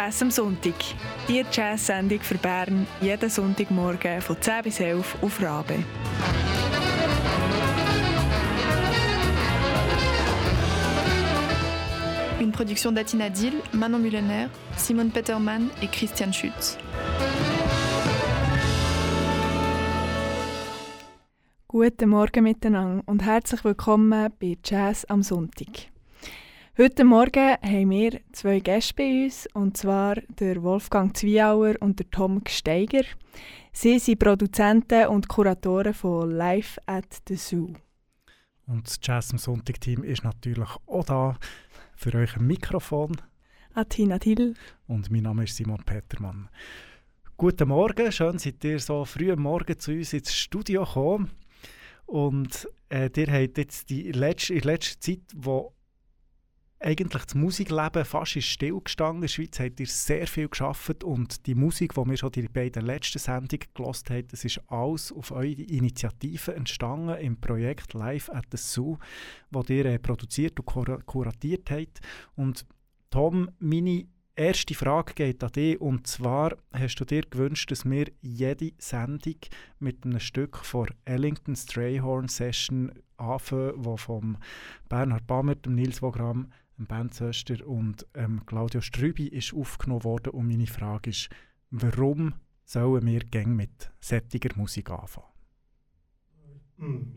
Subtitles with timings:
[0.00, 0.72] Jazz am Sonntag.
[1.28, 5.74] Die Jazz-Sendung für Bern jeden Sonntagmorgen von 10 bis 11 auf Rabe.
[12.40, 16.78] Une production d'Atina Dill, Manon Mullener, Simone Peterman et Christian Schütz.
[21.68, 25.90] Guten Morgen miteinander und herzlich willkommen bei Jazz am Sonntag.
[26.82, 32.10] Heute Morgen haben wir zwei Gäste bei uns, und zwar der Wolfgang Zwiauer und der
[32.10, 33.02] Tom Gsteiger.
[33.70, 37.74] Sie sind Produzenten und Kuratoren von Live at the Zoo.
[38.66, 41.38] Und das Jazz am Sonntag-Team ist natürlich auch da
[41.96, 43.14] für euch ein Mikrofon.
[43.74, 44.54] Atina Till.
[44.86, 46.48] Und mein Name ist Simon Petermann.
[47.36, 51.30] Guten Morgen, schön seid ihr so früh am Morgen zu uns ins Studio gekommen.
[52.06, 55.74] Und äh, ihr habt jetzt die letzte, in letzter Zeit, wo
[56.80, 59.16] eigentlich das Musikleben fast ist stillgestanden.
[59.16, 62.48] In der Schweiz habt ihr sehr viel geschafft und die Musik, die wir schon die
[62.48, 68.30] beiden letzten Sendungen gelost haben, das ist alles auf eure Initiative entstanden im Projekt Live
[68.30, 68.96] at the Zoo,
[69.50, 72.00] das ihr äh, produziert und kur kuratiert habt.
[72.34, 72.64] Und
[73.10, 78.06] Tom, meine erste Frage geht an dich und zwar hast du dir gewünscht, dass wir
[78.22, 79.36] jede Sendung
[79.80, 84.38] mit einem Stück von Ellington Strayhorn Session anfangen, die vom
[84.88, 86.50] Bernhard Bammert, dem Nils Wogram
[86.86, 91.28] Ben Zöster und ähm, Claudio Strübi ist aufgenommen worden und meine Frage ist,
[91.70, 95.26] warum sollen wir gäng mit sättiger Musik anfangen?
[96.78, 97.12] Hm,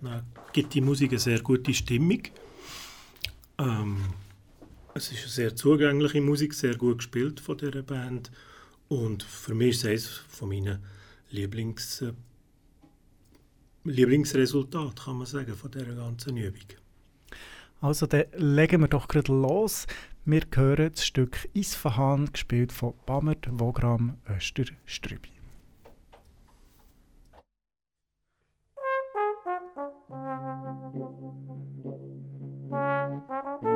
[0.00, 2.22] Na, gibt die Musik eine sehr gute Stimmung.
[3.58, 3.98] Ähm,
[4.94, 8.30] es ist eine sehr zugängliche Musik, sehr gut gespielt von dieser Band
[8.88, 10.84] und für mich ist es eines von meinen
[11.30, 12.12] Lieblings, äh,
[13.84, 16.83] Lieblingsresultat, kann man sagen, von dieser ganzen Übung.
[17.84, 19.86] Also dann legen wir doch gerade los.
[20.24, 25.28] Wir hören das Stück Isfahan, gespielt von Bammert Wogram Österstrübi.
[33.20, 33.64] Thank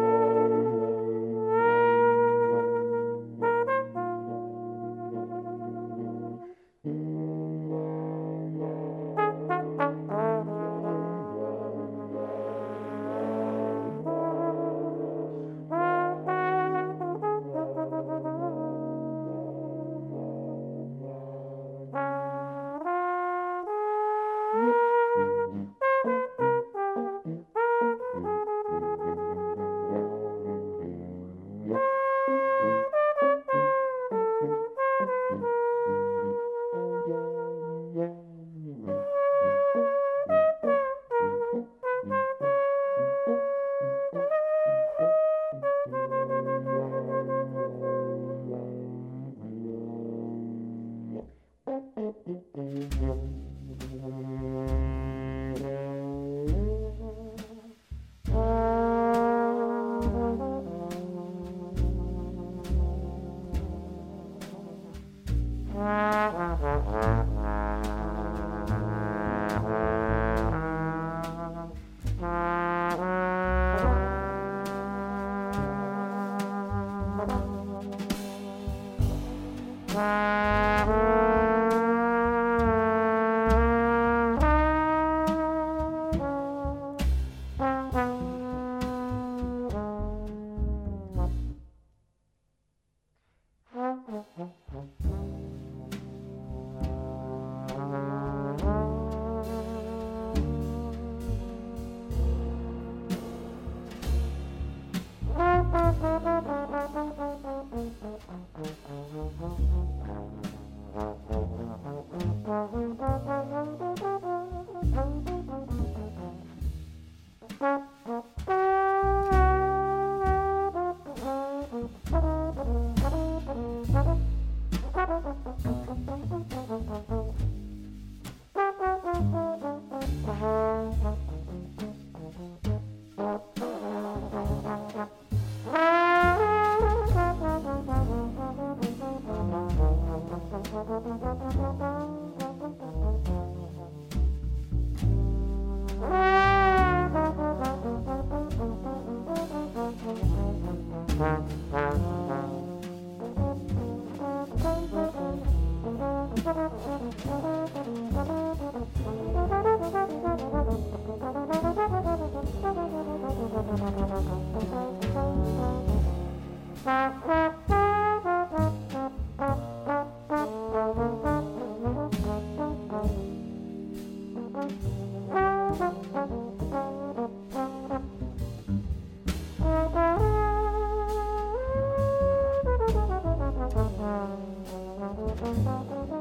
[185.41, 186.18] Música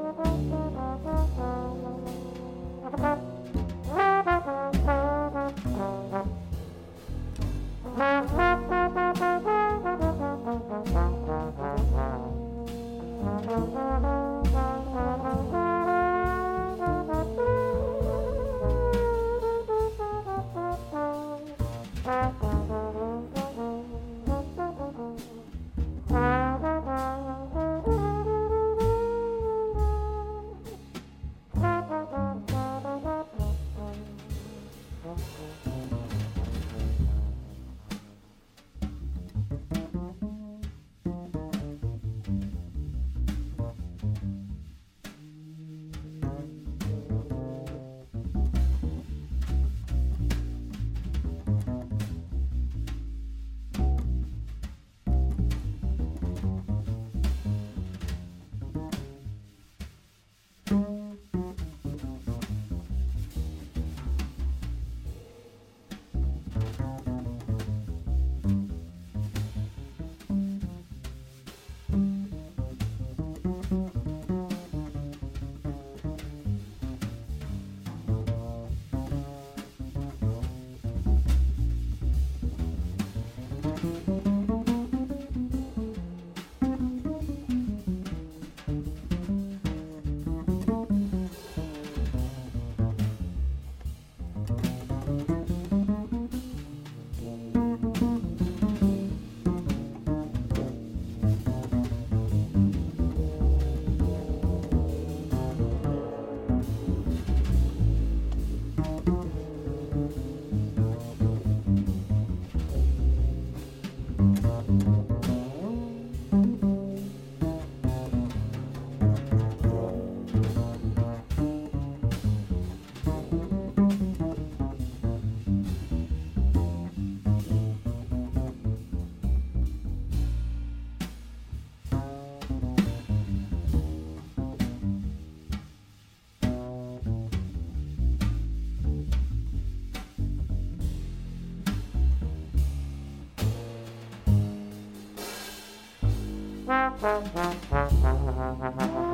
[147.08, 147.32] Thank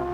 [0.09, 0.14] you.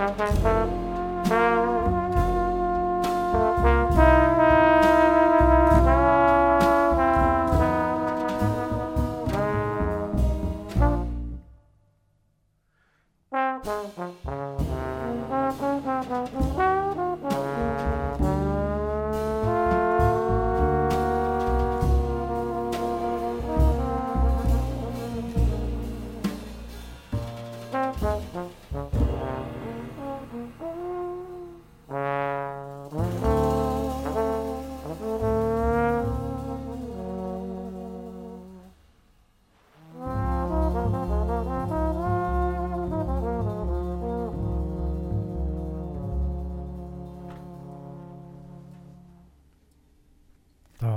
[0.00, 0.59] Strübi.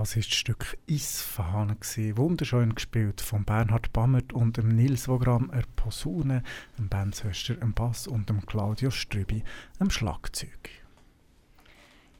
[0.03, 1.77] Das ist das Stück Isfahan
[2.17, 6.43] wunderschön gespielt von Bernhard Bammert und dem Nils Wogram er Posaune,
[6.77, 9.43] dem Ben Söster am Bass und dem Claudio Strübi
[9.79, 10.69] am Schlagzeug.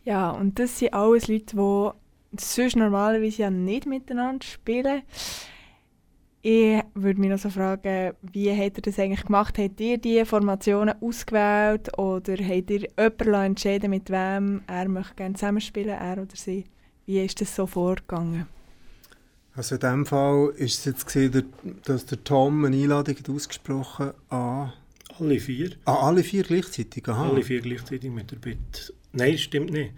[0.06, 5.02] Ja, und das sind alles Leute, die sonst normalerweise ja nicht miteinander spielen.
[6.42, 9.58] Ich würde mich noch so fragen, wie habt ihr das eigentlich gemacht?
[9.58, 15.36] Habt ihr diese Formationen ausgewählt oder habt ihr jemanden entschieden, mit wem er möchte gerne
[15.36, 16.64] zusammenspielen, er oder sie?
[17.06, 18.48] Wie ist das so vorgegangen?
[19.56, 24.12] Also in diesem Fall war es jetzt, gewesen, dass der Tom eine Einladung hat ausgesprochen
[24.30, 24.74] an...
[25.20, 25.74] Alle vier.
[25.86, 27.08] Ah, alle vier gleichzeitig?
[27.08, 27.30] Aha.
[27.30, 28.94] Alle vier gleichzeitig mit der Bitte...
[29.12, 29.94] Nein, stimmt nicht.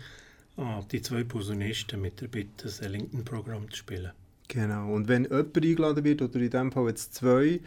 [0.58, 4.12] Ah, die zwei Posaunisten mit der Bitte, das Ellington-Programm zu spielen.
[4.48, 4.94] Genau.
[4.94, 7.62] Und wenn jemand eingeladen wird, oder in diesem Fall jetzt zwei,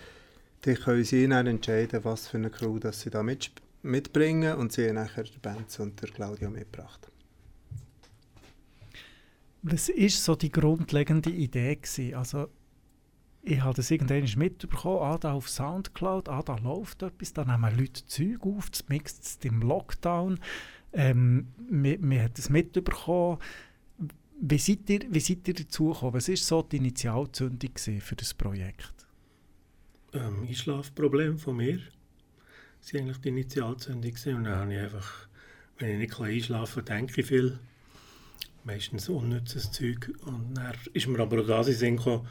[0.63, 3.25] dann können sie dann entscheiden, was für eine Crew das sie da
[3.83, 4.57] mitbringen.
[4.57, 7.08] Und sie haben nachher den Benz und der Claudio mitgebracht.
[9.63, 11.77] Was war so die grundlegende Idee?
[11.77, 12.15] Gewesen?
[12.15, 12.49] Also,
[13.43, 17.79] ich habe das irgendwann mitbekommen, ah, da auf Soundcloud, ah, da läuft etwas, da nehmen
[17.79, 20.39] Leute Zeug auf, das mixt im Lockdown.
[20.93, 23.39] Ähm, wir, haben das mitbekommen.
[24.41, 26.15] Wie seid ihr, wie seid ihr dazu gekommen?
[26.15, 29.07] Was war so die Initialzündung für das Projekt?
[30.13, 31.79] Ähm, Einschlafproblem von mir.
[31.79, 34.13] War eigentlich die Initialzündung.
[34.13, 35.29] Und dann habe ich einfach,
[35.79, 37.59] wenn ich nicht einschlafen kann, denke ich viel
[38.69, 40.13] meistens unnützes Zeug.
[40.27, 42.29] Und dann ist mir aber auch das in Sinn gekommen,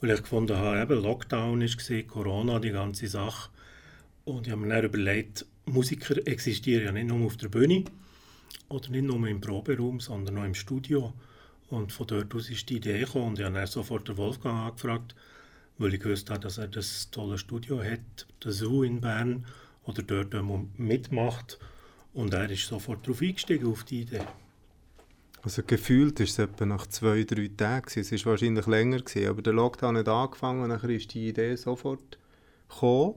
[0.00, 3.50] weil ich gefunden habe, eben Lockdown war, Corona, die ganze Sache.
[4.24, 7.84] Und ich habe mir dann überlegt, Musiker existieren ja nicht nur auf der Bühne
[8.68, 11.14] oder nicht nur im Proberaum, sondern auch im Studio.
[11.70, 14.70] Und von dort aus ist die Idee gekommen und ich habe dann sofort den Wolfgang
[14.70, 15.14] angefragt,
[15.78, 19.46] weil ich gewusst habe, dass er das tolle Studio hat, der Zoo in Bern,
[19.84, 20.34] oder dort
[20.76, 21.58] mitmacht.
[22.12, 24.22] Und er ist sofort darauf eingestiegen, auf die Idee.
[25.42, 27.86] Also gefühlt ist es etwa nach zwei, drei Tagen.
[27.94, 31.54] Es war wahrscheinlich länger, gewesen, aber der Lockdown hat angefangen und dann ist die Idee
[31.56, 32.18] sofort
[32.68, 33.14] gekommen,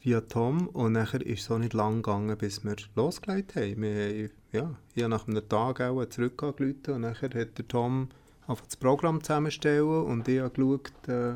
[0.00, 0.68] via Tom.
[0.68, 3.82] Und dann ist es auch nicht lang gegangen, bis wir losgelegt haben.
[3.82, 8.08] Wir ja, ich habe nach einem Tag auch zurückgerufen und dann hat der Tom
[8.46, 11.34] einfach das Programm zusammenstellen und ich habe geschaut, äh,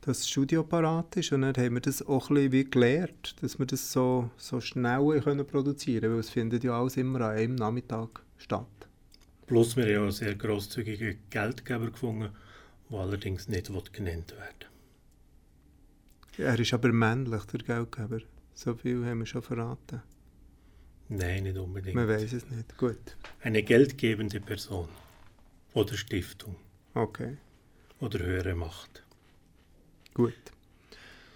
[0.00, 1.32] dass das Studio parat ist.
[1.32, 4.60] Und dann haben wir das auch ein bisschen wie gelernt, dass wir das so, so
[4.60, 8.79] schnell können produzieren können, weil es findet ja alles immer an einem Nachmittag statt.
[9.50, 12.28] Plus wir haben ja sehr grosszügige Geldgeber gefunden,
[12.88, 14.68] die allerdings nicht genannt werden
[16.38, 18.20] Er ist aber männlich, der Geldgeber.
[18.54, 20.02] So viel haben wir schon verraten.
[21.08, 21.96] Nein, nicht unbedingt.
[21.96, 22.78] Man weiß es nicht.
[22.78, 23.16] Gut.
[23.40, 24.88] Eine geldgebende Person.
[25.74, 26.54] Oder Stiftung.
[26.94, 27.36] Okay.
[27.98, 29.02] Oder höhere Macht.
[30.14, 30.52] Gut.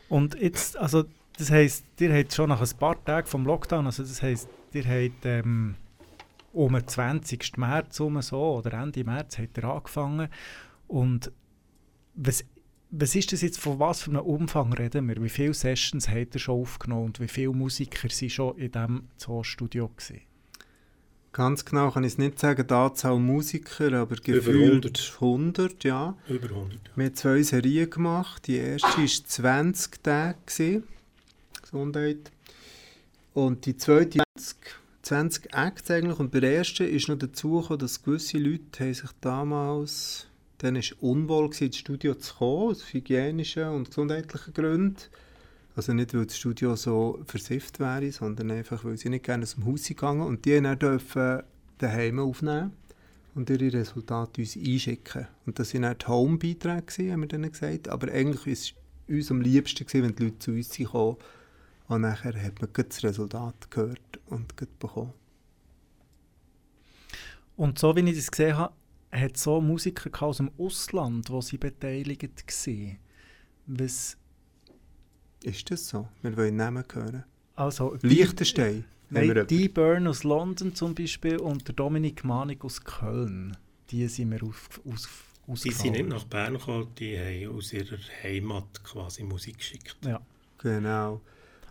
[0.09, 1.06] Und jetzt, also
[1.37, 4.85] das heisst, ihr habt schon nach ein paar Tagen vom Lockdown, also das heisst, ihr
[4.85, 5.75] habt ähm,
[6.54, 7.58] um den 20.
[7.58, 10.28] März um so, oder Ende März habt ihr angefangen.
[10.87, 11.32] Und
[12.14, 12.44] was,
[12.90, 15.23] was ist das jetzt, von was für einem Umfang reden wir?
[15.23, 19.08] Wie viele Sessions habt ihr schon aufgenommen und wie viele Musiker sind schon in diesem
[19.16, 20.23] Zoo-Studio gewesen?
[21.32, 25.12] Ganz genau kann ich es nicht sagen, die Anzahl Musiker, aber Über gefühlt 100.
[25.20, 26.16] 100, ja.
[26.28, 26.78] Über 100.
[26.94, 28.46] Wir haben zwei Serien gemacht.
[28.46, 30.38] Die erste war 20 Tage.
[30.46, 30.84] gewesen.
[31.61, 32.30] Gesundheit.
[33.32, 34.56] Und die zweite 20,
[35.04, 36.18] 20 Acts eigentlich.
[36.18, 40.26] Und bei der ersten ist noch dazu gekommen, dass gewisse Leute haben sich damals,
[40.58, 44.96] dann war unwohl gewesen, ins Studio zu kommen, aus hygienischen und gesundheitlichen Gründen.
[45.76, 49.56] Also nicht, weil das Studio so versifft wäre, sondern einfach, weil sie nicht gerne aus
[49.56, 51.42] dem Haus gegangen Und die dann dürfen
[51.78, 52.73] daheim aufnehmen
[53.34, 55.26] und ihre Resultate uns einschicken.
[55.44, 57.88] Und das waren dann die Home-Beiträge, haben wir denen gesagt.
[57.88, 58.75] Aber eigentlich war es
[59.08, 61.16] uns am liebsten, gewesen, wenn die Leute zu uns gekommen
[61.88, 65.12] und nachher hat man das Resultat gehört und bekommen.
[67.57, 68.75] Und so wie ich das gesehen habe,
[69.12, 72.99] hat es so Musiker aus dem Ausland, wo sie beteiligt waren.
[73.67, 74.17] Was,
[75.45, 76.09] Ist das so?
[76.23, 77.25] Wir wollen Namen hören.
[77.55, 78.85] also, Liechtenstein.
[79.11, 83.57] Nein, die Burn aus London zum Beispiel und der Dominik Manig aus Köln.
[83.91, 85.09] Die sind mir auf, aus,
[85.62, 86.09] Die sind nicht ausgefallen.
[86.09, 89.97] nach Bern gekommen, die haben aus ihrer Heimat quasi Musik geschickt.
[90.05, 90.21] Ja.
[90.59, 91.21] Genau.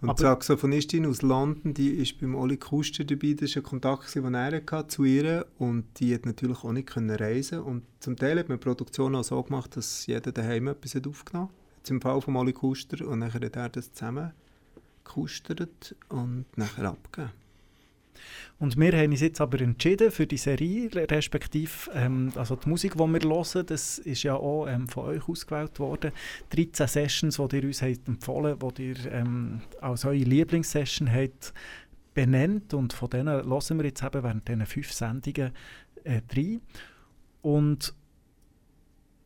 [0.03, 3.63] Und Aber- die Saxophonistin aus London, die ist beim Oli Kuster dabei, das war ein
[3.63, 7.83] Kontakt, den er hatte zu ihr und die hat natürlich auch nicht können reisen und
[8.01, 11.47] zum Teil hat man die Produktion auch so gemacht, dass jeder daheim etwas hat aufgenommen
[11.47, 11.85] hat.
[11.87, 14.33] Zum Fall von Oli Kuster und nachher hat er das zusammen
[15.05, 17.31] gekustert und nachher abgegeben.
[18.59, 22.93] Und wir haben uns jetzt aber entschieden für die Serie, respektive ähm, also die Musik,
[22.93, 26.11] die wir hören, das ist ja auch ähm, von euch ausgewählt worden.
[26.51, 31.53] 13 Sessions, die ihr uns habt empfohlen habt, die ihr ähm, als eure Lieblingssession habt
[32.13, 35.51] benannt und von denen hören wir jetzt eben während diesen fünf Sendungen
[36.03, 36.61] äh, rein.
[37.41, 37.93] Und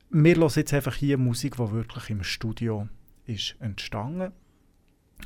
[0.09, 2.87] wir hören jetzt einfach hier Musik, die wirklich im Studio
[3.25, 4.31] ist entstanden.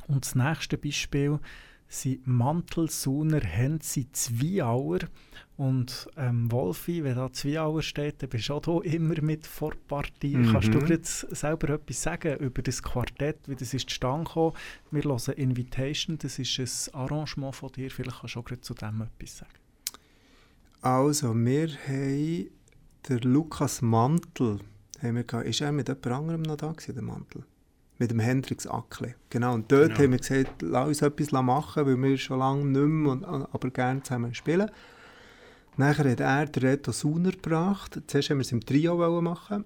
[0.08, 1.40] Und das nächste Beispiel
[1.92, 5.00] sind Mantelsuner Hensi Zwiauer.
[5.58, 10.38] Und ähm, Wolfi, wenn da Zwiauer steht, dann bist du auch hier immer mit Vorpartie.
[10.38, 10.52] Mhm.
[10.52, 14.56] Kannst du jetzt selber etwas sagen über das Quartett, wie das ist zustande gekommen?
[14.90, 16.60] Wir hören Invitation, das ist
[16.94, 17.92] ein Arrangement von dir.
[17.92, 19.52] Vielleicht kannst du auch zu dem etwas sagen.
[20.82, 22.50] Also, wir haben
[23.08, 24.60] den Lukas Mantel,
[25.00, 25.46] haben wir gehabt.
[25.46, 27.44] ist er mit jemand anderem noch da gewesen, der Mantel?
[28.02, 29.14] Mit dem Hendrix Ackle.
[29.30, 30.00] Genau, und dort Genau.
[30.00, 33.70] haben wir gesagt, lass uns etwas machen, weil wir schon lange nicht mehr, und, aber
[33.70, 34.72] gerne zusammen spielen.
[35.78, 38.02] Nachher hat er den Reto Suner gebracht.
[38.08, 39.66] Zuerst haben wir es im Trio machen.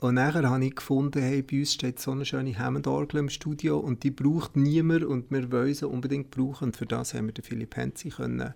[0.00, 3.78] Und nachher habe ich gefunden, hey, bei uns steht so eine schöne Hammond-Orgel im Studio
[3.78, 6.64] und die braucht niemand und wir wollen sie unbedingt brauchen.
[6.64, 8.54] Und für das haben wir den Philipp Henzi können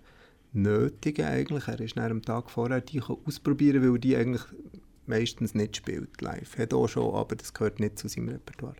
[0.51, 1.69] nötigen eigentlich.
[1.69, 4.43] Er ist nach am Tag vorher die ausprobieren, weil er die eigentlich
[5.05, 6.57] meistens nicht spielt live.
[6.57, 8.75] Hat auch schon, aber das gehört nicht zu seinem Repertoire.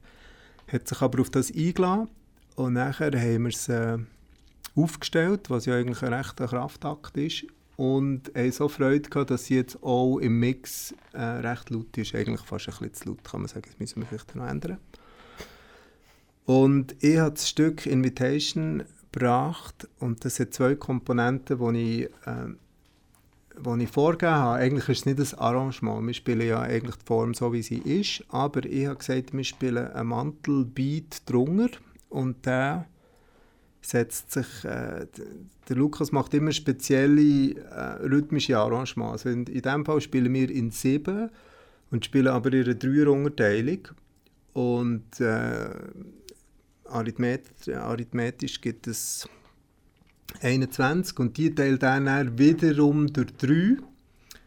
[0.71, 2.09] Hat sich aber auf das eingeladen
[2.55, 3.97] und nachher haben wir es äh,
[4.75, 7.45] aufgestellt, was ja eigentlich ein rechter Kraftakt ist
[7.77, 12.15] und haben so Freude gehabt, dass sie jetzt auch im Mix äh, recht laut ist.
[12.15, 13.65] Eigentlich fast ein bisschen zu laut, kann man sagen.
[13.65, 14.77] Das müssen wir vielleicht noch ändern.
[16.45, 22.53] Und ich habe das Stück Invitation gebracht und das hat zwei Komponenten, die ich, äh,
[23.63, 24.59] die ich vorgegeben habe.
[24.59, 27.77] Eigentlich ist es nicht ein Arrangement, wir spielen ja eigentlich die Form so, wie sie
[27.77, 31.69] ist, aber ich habe gesagt, wir spielen einen Mantelbeat drunter
[32.09, 32.85] und der
[33.81, 35.07] setzt sich, äh,
[35.69, 39.25] der Lukas macht immer spezielle äh, rhythmische Arrangements.
[39.25, 41.29] Also in, in diesem Fall spielen wir in sieben
[41.91, 43.87] und spielen aber in einer Dreier-Unterteilung
[44.53, 45.69] und äh,
[46.85, 49.27] Arithmet arithmetisch gibt es
[50.41, 53.77] 21 und die teilt dann, wiederum durch 3.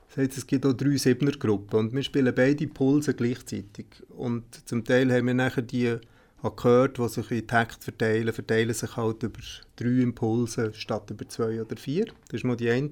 [0.08, 3.86] Das heißt, es gibt auch drei Siebener-Gruppen und wir spielen beide Pulse gleichzeitig.
[4.08, 5.96] Und zum Teil haben wir nachher die
[6.42, 9.40] Akkorde, die sich in Takt verteilen, verteilen sich halt über
[9.76, 12.06] drei Impulse statt über zwei oder vier.
[12.26, 12.90] Das ist mal die eine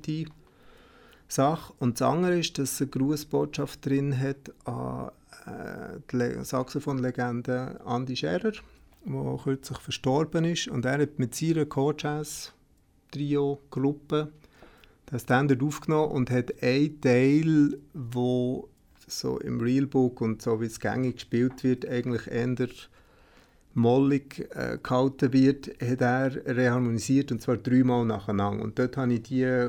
[1.27, 1.73] Sache.
[1.79, 5.11] Und das andere ist, dass es eine Grußbotschaft drin hat an
[5.47, 8.53] äh, die Le- Saxophon-Legende Andy Scherer,
[9.05, 10.69] der kürzlich verstorben ist.
[10.69, 11.67] Und er hat mit seiner
[13.09, 14.33] Co-Jazz-Trio-Gruppe
[15.11, 18.69] den Standard aufgenommen und hat einen Teil, wo
[19.07, 22.69] so im Realbook und so wie es gängig gespielt wird, eigentlich eher
[23.73, 28.63] mollig äh, gehalten wird, hat er reharmonisiert und zwar dreimal nacheinander.
[28.63, 29.69] Und dort habe ich die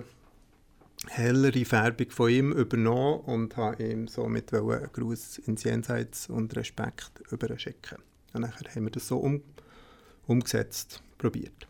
[1.08, 7.22] hellere Färbung von ihm übernommen und habe ihm somit einen Gruß ins Jenseits und Respekt
[7.32, 8.00] überschicken.
[8.34, 9.42] Und dann haben wir das so um,
[10.28, 11.69] umgesetzt, probiert.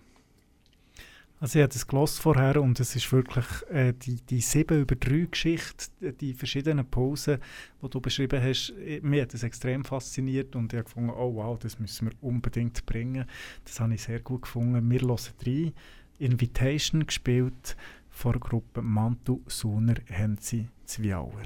[1.41, 4.95] Also ich habe das gelost vorher und es ist wirklich äh, die, die 7 über
[4.95, 7.37] 3 Geschichte, die verschiedenen Posen,
[7.81, 11.35] die du beschrieben hast, äh, mir hat das extrem fasziniert und ich habe gefunden, oh
[11.35, 13.25] wow, das müssen wir unbedingt bringen.
[13.63, 14.89] Das habe ich sehr gut gefunden.
[14.91, 15.71] Wir hören drei
[16.19, 17.77] Invitation gespielt
[18.09, 21.45] von der Gruppe Mantu Suner Henzi Zwiauer.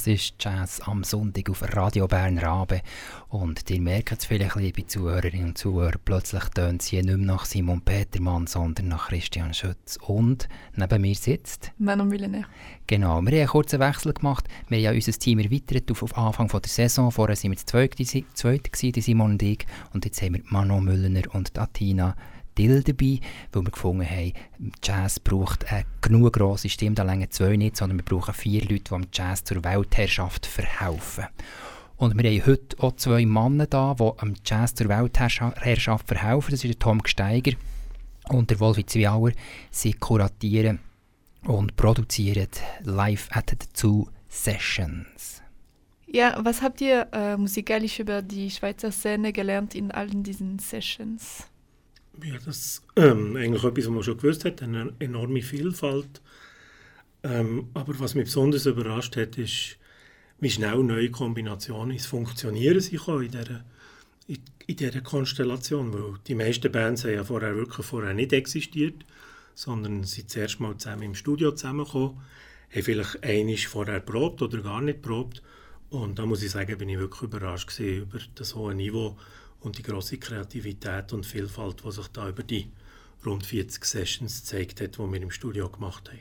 [0.00, 2.80] Das ist Jazz am Sonntag auf Radio Bern Rabe.
[3.28, 7.26] Und ihr merkt es vielleicht, liebe Zuhörerinnen und Zuhörer, plötzlich tönt es hier nicht mehr
[7.26, 9.98] nach Simon Petermann, sondern nach Christian Schütz.
[10.06, 11.72] Und neben mir sitzt...
[11.76, 12.46] Manon Millenär.
[12.86, 14.48] Genau, wir haben einen kurzen Wechsel gemacht.
[14.68, 17.12] Wir haben ja unser Team erweitert auf, auf Anfang von der Saison.
[17.12, 19.66] Vorher waren wir zweite gewesen, die Simon und ich.
[19.92, 22.16] Und jetzt haben wir Manon Müllner und Atina
[22.56, 23.20] Dill dabei,
[23.52, 24.32] weil wir gefunden haben,
[24.82, 28.84] Jazz braucht eine genug grosse Stimme, da länger zwei nicht, sondern wir brauchen vier Leute,
[28.84, 31.26] die am Jazz zur Weltherrschaft verhelfen.
[31.96, 36.50] Und wir haben heute auch zwei Männer da, die am Jazz zur Weltherrschaft verhelfen.
[36.50, 37.52] Das ist der Tom Gsteiger
[38.30, 39.32] und der Wolfi Zwiauer.
[39.70, 40.78] Sie kuratieren
[41.44, 42.48] und produzieren
[42.82, 45.42] live at the Two Sessions.
[46.06, 51.46] Ja, was habt ihr äh, musikalisch über die Schweizer Szene gelernt in allen diesen Sessions?
[52.22, 56.20] Ja, das ist ähm, eigentlich etwas, was man schon gewusst hat, eine enorme Vielfalt.
[57.22, 59.76] Ähm, aber was mich besonders überrascht hat, ist,
[60.40, 63.64] wie schnell neue Kombinationen ins Funktionieren sind in dieser,
[64.26, 65.92] in, in dieser Konstellation.
[65.92, 69.04] Weil die meisten Bands haben ja vorher wirklich vorher nicht existiert,
[69.54, 72.20] sondern sind zuerst mal zusammen im Studio zusammengekommen,
[72.74, 75.42] haben vielleicht einiges vorher probt oder gar nicht probt.
[75.90, 79.16] Und da muss ich sagen, bin ich wirklich überrascht über das hohe Niveau
[79.60, 82.70] und die große Kreativität und Vielfalt, die sich da über die
[83.24, 86.20] rund 40 Sessions gezeigt hat, die wir im Studio gemacht haben.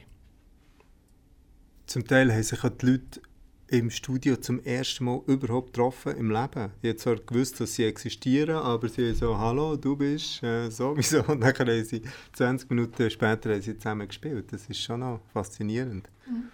[1.85, 3.21] Zum Teil haben sich die Leute
[3.67, 6.71] im Studio zum ersten Mal überhaupt getroffen im Leben.
[6.81, 10.69] Ich habe zwar gewusst, dass sie existieren, aber sie haben so, hallo, du bist äh,
[10.69, 11.23] sowieso.
[11.27, 12.01] Und dann haben sie
[12.33, 14.51] 20 Minuten später haben sie zusammen gespielt.
[14.51, 16.09] Das ist schon noch faszinierend.
[16.27, 16.49] Mhm.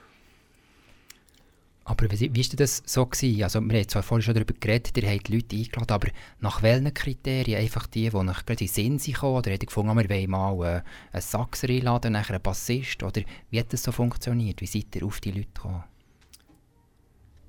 [1.87, 3.43] Aber wie, ist das so gewesen?
[3.43, 6.07] Also, wir haben zwar vorhin schon darüber geredet, ihr habt die Leute eingeladen, aber
[6.39, 7.61] nach welchen Kriterien?
[7.61, 10.29] Einfach die, die nach gerade in den Sinn sind oder habt ihr gefunden, wir wollen
[10.31, 13.03] mal äh, einen Saxer einladen, nachher einen Bassist?
[13.03, 13.21] Oder
[13.51, 14.61] wie hat das so funktioniert?
[14.61, 15.83] Wie seid ihr auf die Leute gekommen?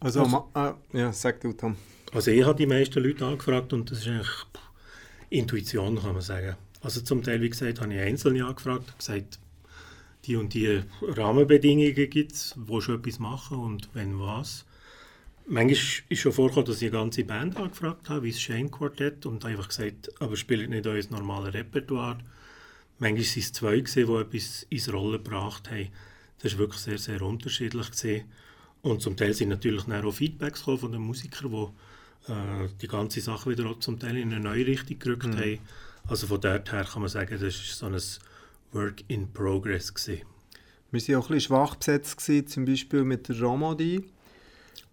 [0.00, 1.76] Also, also äh, ja, sag du, Tom.
[2.12, 4.46] Also ich habe die meisten Leute angefragt und das ist eigentlich
[5.30, 6.56] Intuition, kann man sagen.
[6.82, 9.38] Also zum Teil, wie gesagt, habe ich Einzelne angefragt, gesagt,
[10.26, 14.64] die und die Rahmenbedingungen gibt es, wo schon etwas machen und wenn was.
[15.48, 19.26] Manchmal ist schon vorgekommen, dass ich eine ganze Band angefragt habe, wie das Shane Quartett,
[19.26, 22.18] und einfach gesagt, aber spielt nicht euer normales Repertoire.
[22.98, 25.88] Manchmal waren es zwei, die etwas ins Rollen gebracht haben.
[26.42, 27.90] Das war wirklich sehr, sehr unterschiedlich.
[27.90, 28.24] Gewesen.
[28.82, 33.50] Und zum Teil sind natürlich auch Feedbacks von den Musikern, die äh, die ganze Sache
[33.50, 35.38] wieder auch zum Teil in eine neue Richtung gerückt mhm.
[35.38, 35.58] haben.
[36.08, 38.00] Also von dort her kann man sagen, das ist so ein
[38.76, 39.94] Work in Progress.
[39.94, 40.22] Gewesen.
[40.90, 44.04] Wir waren auch ein bisschen schwach besetzt, gewesen, zum Beispiel mit der Romandie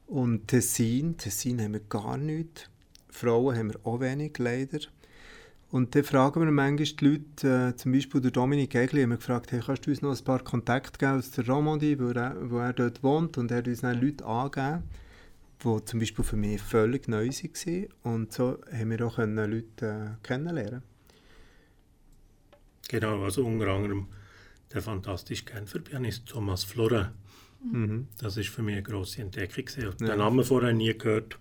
[0.07, 1.17] und Tessin.
[1.17, 2.69] Tessin haben wir gar nichts.
[3.09, 4.79] Frauen haben wir auch wenig, leider.
[5.69, 9.17] Und dann fragen wir manchmal die Leute, äh, zum Beispiel der Dominik Egli, haben wir
[9.17, 12.37] gefragt, hey, kannst du uns noch ein paar Kontakte geben aus der Romandie, wo er,
[12.49, 14.83] wo er dort wohnt, und er hat uns dann Leute angegeben,
[15.63, 17.87] die zum Beispiel für mich völlig neu waren.
[18.03, 20.92] Und so haben wir auch Leute äh, kennenlernen
[22.89, 24.07] Genau, also unter anderem
[24.73, 27.09] der fantastische Genfer-Pianist Thomas Florin.
[27.63, 28.07] Mhm.
[28.19, 29.65] Das ist für mich eine grosse Entdeckung.
[29.67, 30.07] Ich habe ja.
[30.07, 31.39] den Namen vorher nie gehört,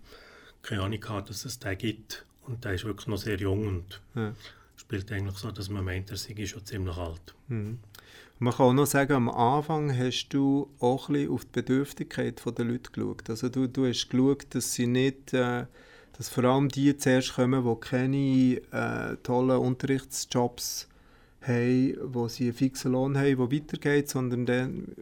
[0.63, 2.25] keine Ahnung gehabt, dass es den gibt.
[2.47, 4.35] Und der ist wirklich noch sehr jung und ja.
[4.77, 7.35] spielt eigentlich so, dass man meint, er sei schon ziemlich alt.
[7.49, 7.79] Mhm.
[8.39, 12.43] Man kann auch noch sagen, am Anfang hast du auch ein bisschen auf die Bedürftigkeit
[12.45, 13.31] der Leute geschaut.
[13.31, 15.67] Also du, du hast geschaut, dass sie nicht, äh,
[16.17, 20.89] dass vor allem die zuerst kommen, die keine äh, tollen Unterrichtsjobs
[21.43, 24.97] haben, wo sie einen fixen Lohn haben, der weitergeht, sondern dann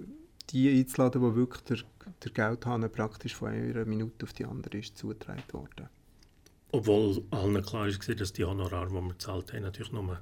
[0.50, 1.78] die einzuladen, die wirklich der,
[2.24, 5.88] der Geldhahn praktisch von einer Minute auf die andere ist zugetragen worden.
[6.72, 10.18] Obwohl allen klar ist, dass die Honorare, die wir gezahlt haben, natürlich nur ein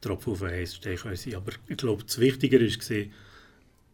[0.00, 3.06] Tropfen auf den Stein können Aber ich glaube, das Wichtigere war,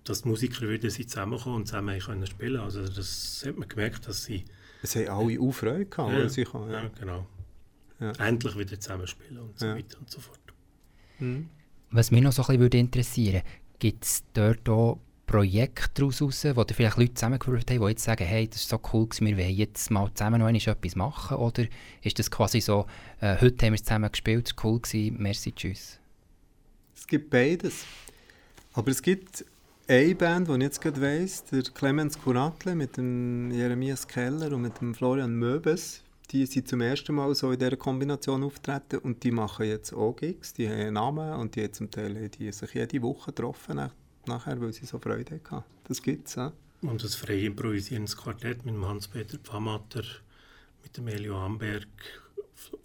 [0.04, 4.24] dass die Musiker wieder zusammenkommen und zusammen können spielen Also das hat man gemerkt, dass
[4.24, 4.44] sie...
[4.82, 6.82] Es haben alle auch Freude gehabt, ja, sie kann, ja.
[6.82, 7.26] ja genau.
[8.00, 8.12] Ja.
[8.12, 10.40] Endlich wieder zusammenspielen und so weiter und so fort.
[11.18, 11.48] Mhm.
[11.90, 13.46] Was mich noch so ein bisschen interessieren würde,
[13.79, 18.05] gibt es dort auch Projekt daraus raus, wo ihr vielleicht Leute zusammengewürfelt haben, die jetzt
[18.05, 21.38] sagen, hey, das ist so cool, wir wollen jetzt mal zusammen noch etwas machen?
[21.38, 21.64] Oder
[22.03, 22.87] ist das quasi so,
[23.20, 25.98] äh, heute haben wir es zusammen gespielt, es war cool, gewesen, merci, tschüss?
[26.94, 27.85] Es gibt beides.
[28.74, 29.44] Aber es gibt
[29.88, 34.62] eine Band, die ich jetzt gerade weiss, der Clemens Kuratle mit dem Jeremias Keller und
[34.62, 39.22] mit dem Florian Möbes, die sind zum ersten Mal so in dieser Kombination auftreten und
[39.22, 42.50] die machen jetzt auch Gigs, die haben einen Namen und die haben zum Teil die
[42.50, 43.90] sich jede Woche getroffen
[44.26, 45.64] nachher, weil sie so Freude hatten.
[45.84, 46.52] Das gibt es, ja.
[46.80, 50.02] Und das freie improvisierendes Quartett mit dem Hans-Peter Pfammatter,
[50.82, 51.87] mit dem Elio Amberg,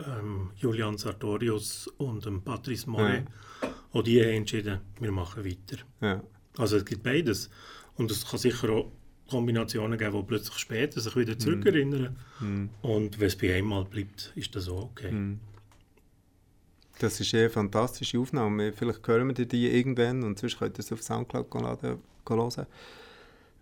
[0.05, 3.25] ähm, Julian Sartorius und dem Patrice Moret.
[3.61, 3.73] Ja.
[3.91, 5.83] Auch die haben entschieden, wir machen weiter.
[6.01, 6.23] Ja.
[6.57, 7.49] Also es gibt beides.
[7.95, 8.91] Und es kann sicher auch
[9.29, 12.15] Kombinationen geben, die plötzlich später sich wieder zurückerinnern.
[12.39, 12.65] Mm.
[12.81, 15.11] Und wenn es bei einmal bleibt, ist das auch okay.
[15.11, 15.39] Mm.
[16.99, 18.73] Das ist eine fantastische Aufnahme.
[18.73, 22.65] Vielleicht hören wir die irgendwann und sonst könnt ihr es auf Soundcloud hören.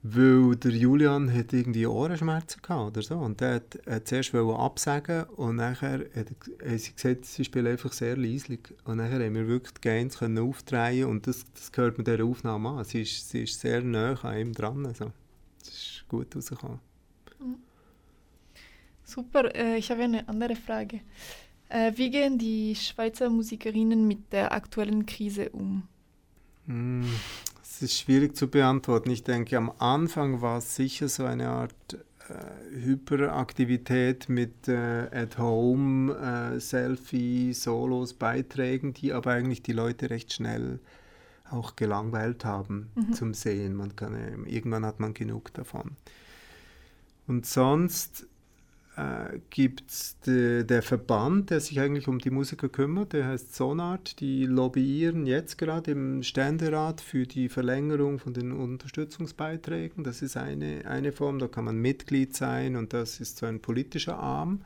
[0.03, 3.15] Weil der Julian hat irgendwie Ohrenschmerzen gehabt oder so.
[3.15, 6.29] Und der hat, hat zuerst absagen und nachher hat,
[6.65, 8.59] hat sie gesagt, sie spielen einfach sehr leislich.
[8.85, 12.23] Und nachher haben wir wirklich die Gains können aufdrehen und das, das gehört mit dieser
[12.23, 12.83] Aufnahme an.
[12.85, 14.85] Sie ist, sie ist sehr nah an ihm dran.
[14.85, 15.11] Also,
[15.67, 16.79] das ist gut rausgekommen.
[19.03, 21.01] Super, äh, ich habe eine andere Frage.
[21.69, 25.83] Äh, wie gehen die Schweizer Musikerinnen mit der aktuellen Krise um?
[26.65, 27.05] Mm,
[27.61, 29.09] es ist schwierig zu beantworten.
[29.09, 31.97] Ich denke, am Anfang war es sicher so eine Art
[32.29, 36.13] äh, Hyperaktivität mit äh, At-Home,
[36.55, 40.79] äh, Selfie, Solos, Beiträgen, die aber eigentlich die Leute recht schnell
[41.51, 43.13] auch gelangweilt haben mhm.
[43.13, 43.75] zum Sehen.
[43.75, 45.91] Man kann, irgendwann hat man genug davon.
[47.27, 48.25] Und sonst
[48.97, 53.53] äh, gibt es de, der Verband, der sich eigentlich um die Musiker kümmert, der heißt
[53.53, 54.19] Sonart.
[54.19, 60.03] Die lobbyieren jetzt gerade im Ständerat für die Verlängerung von den Unterstützungsbeiträgen.
[60.03, 63.59] Das ist eine, eine Form, da kann man Mitglied sein und das ist so ein
[63.59, 64.61] politischer Arm.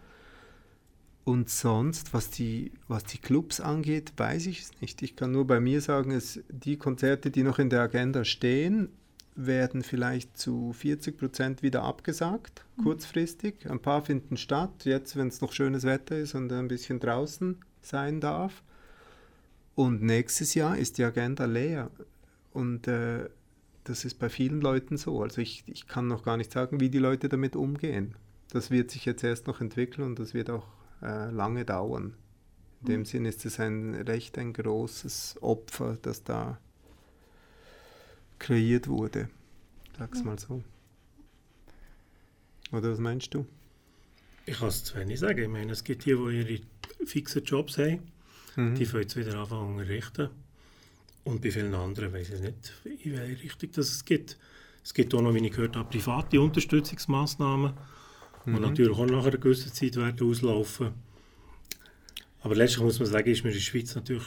[1.24, 5.02] Und sonst, was die, was die Clubs angeht, weiß ich es nicht.
[5.04, 8.90] Ich kann nur bei mir sagen, es, die Konzerte, die noch in der Agenda stehen,
[9.36, 12.84] werden vielleicht zu 40 Prozent wieder abgesagt, mhm.
[12.84, 13.70] kurzfristig.
[13.70, 17.58] Ein paar finden statt, jetzt, wenn es noch schönes Wetter ist und ein bisschen draußen
[17.82, 18.64] sein darf.
[19.76, 21.92] Und nächstes Jahr ist die Agenda leer.
[22.52, 23.30] Und äh,
[23.84, 25.22] das ist bei vielen Leuten so.
[25.22, 28.16] Also ich, ich kann noch gar nicht sagen, wie die Leute damit umgehen.
[28.52, 30.68] Das wird sich jetzt erst noch entwickeln und das wird auch
[31.02, 32.16] äh, lange dauern.
[32.82, 33.06] In dem mhm.
[33.06, 36.60] Sinn ist es ein recht ein großes Opfer, das da
[38.40, 39.30] kreiert wurde.
[39.98, 40.26] Sag's ja.
[40.26, 40.64] mal so.
[42.72, 43.46] Oder was meinst du?
[44.46, 45.44] Ich kann es zu wenig sagen.
[45.44, 48.00] Ich meine, es gibt die, die ihre fixen Jobs haben.
[48.56, 48.76] Mhm.
[48.76, 50.30] Die fangen jetzt wieder anfangen zu unterrichten.
[51.24, 54.38] Und bei vielen anderen weiß ich nicht, in welche Richtung das es gibt.
[54.84, 57.74] Es gibt auch noch, wie ich gehört habe, private Unterstützungsmaßnahmen,
[58.45, 58.56] mhm.
[58.56, 60.93] die natürlich auch nach einer gewissen Zeit werden auslaufen.
[62.41, 64.25] Aber letztlich muss man sagen, ist mir in der Schweiz natürlich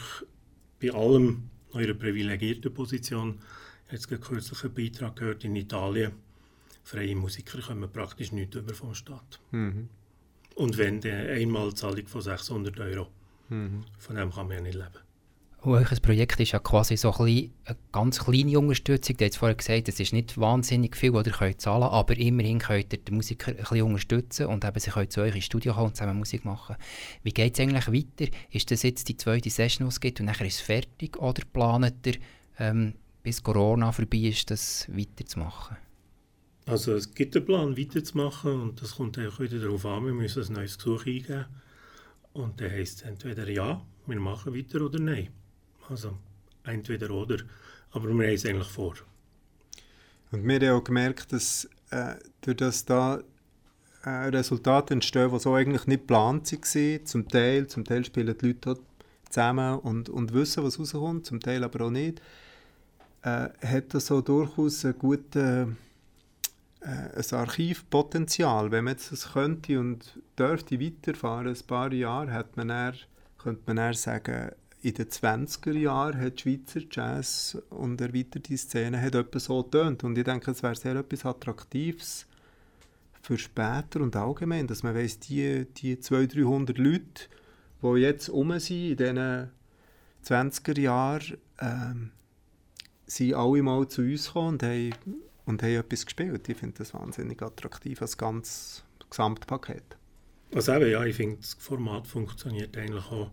[0.81, 3.39] bei allem in einer privilegierten Position
[3.91, 6.13] jetzt kürzlich einen Beitrag gehört in Italien.
[6.83, 9.39] Freie Musiker kommen praktisch nichts über vom Staat.
[9.51, 9.89] Mhm.
[10.55, 13.07] Und wenn eine Einmalzahlung von 600 Euro,
[13.49, 13.83] mhm.
[13.97, 15.04] von dem kann man ja nicht leben.
[15.65, 19.17] Euer Projekt ist ja quasi so ein eine ganz kleine Unterstützung.
[19.17, 22.17] Du hast vorhin gesagt, es ist nicht wahnsinnig viel, was ihr könnt zahlen könnt, aber
[22.17, 25.45] immerhin könnt ihr den Musiker ein bisschen unterstützen und eben, sie können zu euch ins
[25.45, 26.75] Studio kommen und zusammen Musik machen.
[27.23, 28.31] Wie geht es eigentlich weiter?
[28.51, 31.41] Ist das jetzt die zweite Session, die es gibt und nachher ist es fertig oder
[31.51, 32.15] planet ihr
[32.59, 35.77] ähm, bis Corona vorbei ist, das weiterzumachen?
[36.67, 40.43] Also es gibt einen Plan, weiterzumachen und das kommt auch wieder darauf an, wir müssen
[40.43, 41.45] ein neues Gesuch eingeben.
[42.33, 45.29] Und dann heisst es entweder ja, wir machen weiter oder nein.
[45.89, 46.17] Also
[46.63, 47.43] entweder oder.
[47.91, 48.95] Aber wir haben es eigentlich vor.
[50.31, 53.21] Und wir haben auch gemerkt, dass äh, durch das da
[54.03, 57.05] äh, Resultate entstehen, die so eigentlich nicht geplant waren.
[57.05, 58.79] Zum Teil, zum Teil spielen die Leute
[59.29, 62.21] zusammen und, und wissen, was rauskommt, zum Teil aber auch nicht
[63.25, 65.65] äh, hat das so durchaus ein gutes äh,
[66.81, 68.71] ein Archivpotenzial.
[68.71, 72.93] Wenn man jetzt das könnte und dürfte weiterfahren, ein paar Jahre, hat man eher,
[73.39, 74.51] könnte man eher sagen,
[74.85, 80.03] in den 20er Jahren hat Schweizer Jazz und erweiterte Szene hat etwas so getönt.
[80.03, 82.27] Und ich denke, es wäre sehr etwas Attraktives
[83.19, 87.03] für später und allgemein, dass man weiss, die, die 200, 300 Leute,
[87.81, 89.49] die jetzt um sind in diesen
[90.23, 92.11] 20er Jahren, ähm,
[93.07, 94.93] sind alle mal zu uns gekommen und haben,
[95.45, 96.47] und haben etwas gespielt.
[96.47, 99.97] Ich finde das wahnsinnig attraktiv als ganzes Gesamtpaket.
[100.53, 103.31] Also eben, ja, ich finde, das Format funktioniert eigentlich auch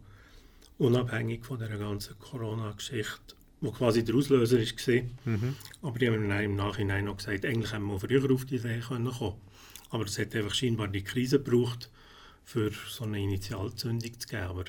[0.83, 5.03] unabhängig von der ganzen Corona-Geschichte wo quasi der Auslöser war.
[5.25, 5.57] Mhm.
[5.83, 9.11] Aber die haben im Nachhinein noch gesagt, eigentlich haben wir früher auf die Idee kommen
[9.11, 9.35] können.
[9.91, 11.89] Aber es hat einfach scheinbar die Krise gebraucht,
[12.45, 14.43] für so eine Initialzündung zu geben.
[14.43, 14.65] Aber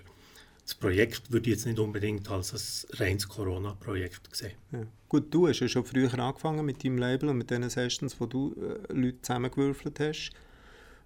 [0.64, 4.54] das Projekt würde ich jetzt nicht unbedingt als ein reines Corona-Projekt sehen.
[4.72, 4.86] Ja.
[5.10, 8.28] Gut, du hast ja schon früher angefangen mit deinem Label und mit den Sessions, wo
[8.28, 10.32] du äh, Leute zusammengewürfelt hast.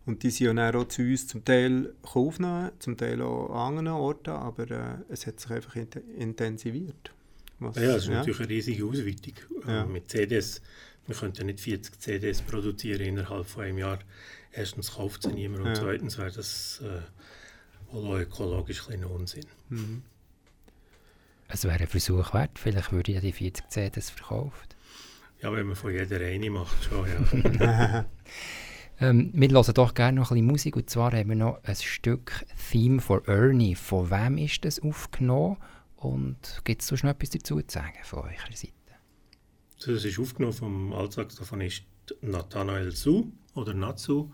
[0.07, 3.99] Und die sind ja auch zu uns zum Teil aufgenommen, zum Teil auch an anderen
[3.99, 7.11] Orten, aber äh, es hat sich einfach int intensiviert.
[7.59, 8.13] Was, ja, es ist ja.
[8.15, 9.33] natürlich eine riesige Ausweitung.
[9.67, 9.85] Äh, ja.
[9.85, 10.61] mit CDs,
[11.07, 13.99] wir könnten nicht 40 CDs produzieren innerhalb von einem Jahr.
[14.53, 16.81] Erstens kauft sie niemand und zweitens wäre das...
[16.81, 17.01] Äh,
[17.93, 19.45] oder ökologisch ein Unsinn.
[19.69, 20.03] Mhm.
[21.49, 24.75] Es wäre ein Versuch wert, vielleicht würde ja die 40 CDs verkauft.
[25.41, 27.07] Ja, wenn man von jeder eine macht, schon,
[27.59, 28.05] ja.
[28.99, 31.75] ähm, wir hören doch gerne noch ein bisschen Musik und zwar haben wir noch ein
[31.75, 33.75] Stück Theme for Ernie.
[33.75, 35.57] Von wem ist das aufgenommen
[35.97, 38.73] und gibt es sonst noch etwas dazu zu sagen von eurer Seite?
[39.85, 41.83] Das ist aufgenommen vom Altsaxophonist
[42.21, 44.31] Nathanael Su oder Natsu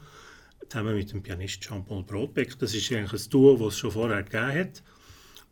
[0.70, 2.58] zusammen mit dem Pianist Jean-Paul Brotbeck.
[2.60, 4.84] Das ist eigentlich ein Duo, das es schon vorher gegeben hat,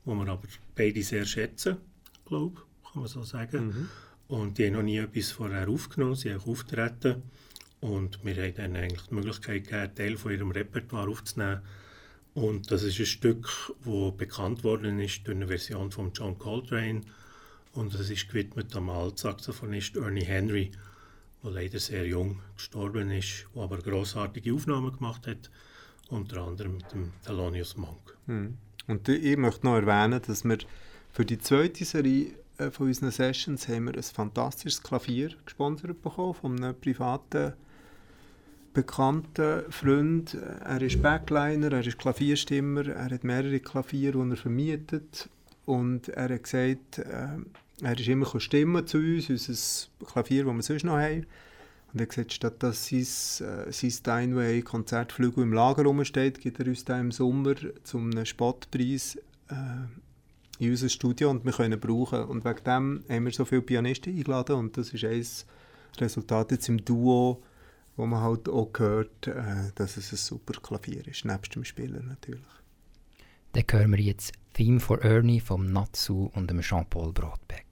[0.05, 1.77] wo wir aber beide sehr schätzen,
[2.25, 3.67] glaube kann man so sagen.
[3.67, 3.89] Mhm.
[4.27, 7.23] Und die haben noch nie etwas vorher aufgenommen, sie haben auftreten
[7.81, 11.61] und wir haben dann eigentlich die Möglichkeit gegeben, Teil von ihrem Repertoire aufzunehmen.
[12.33, 17.01] Und das ist ein Stück, das bekannt worden ist durch eine Version von John Coltrane
[17.73, 20.71] und das ist gewidmet am Altsaxophonist Ernie Henry
[21.43, 25.49] der leider sehr jung gestorben ist, der aber großartige Aufnahmen gemacht hat,
[26.09, 28.17] unter anderem mit dem Thelonious Monk.
[28.27, 28.57] Hm.
[28.87, 30.57] Und ich möchte noch erwähnen, dass wir
[31.11, 36.33] für die zweite Serie äh, von unseren Sessions haben wir ein fantastisches Klavier gesponsert bekommen
[36.33, 37.53] von einem privaten
[38.73, 40.37] bekannten Freund.
[40.63, 45.29] Er ist Backliner, er ist Klavierstimmer, er hat mehrere Klaviere, die er vermietet
[45.65, 47.37] und er hat gesagt, äh,
[47.81, 51.25] er ist immer stimmen zu uns, unser Klavier, das wir sonst noch haben.
[51.91, 56.67] Und er hat gesagt, statt dass sein, äh, sein Steinway-Konzertflügel im Lager rumsteht, gibt er
[56.67, 59.17] uns da im Sommer zum Spottpreis
[59.49, 62.23] äh, in unser Studio und wir können brauchen.
[62.25, 65.25] Und wegen dem haben wir so viele Pianisten eingeladen und das ist ein
[65.99, 67.41] Resultat jetzt im Duo,
[67.95, 72.07] wo man halt auch hört, äh, dass es ein super Klavier ist, nebst dem Spielen
[72.07, 72.45] natürlich.
[73.53, 77.65] Dann hören wir jetzt Theme for Ernie vom Natsu und dem Jean-Paul Brotbeck.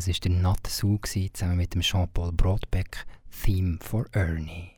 [0.00, 3.04] Das war der Nat Sue zusammen mit dem Jean-Paul Brodbeck,
[3.44, 4.70] Theme for Ernie.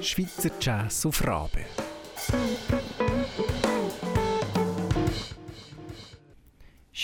[0.00, 1.64] Schweizer Jazz auf Rabe.